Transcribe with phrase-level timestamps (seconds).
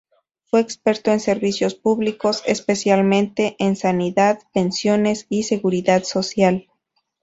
[0.45, 6.67] Fue experto en servicios públicos: especialmente en sanidad, pensiones y seguridad social.